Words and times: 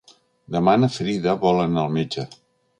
Demà 0.55 0.73
na 0.85 0.89
Frida 0.95 1.37
vol 1.45 1.63
anar 1.67 1.85
al 1.85 1.95
metge. 2.01 2.29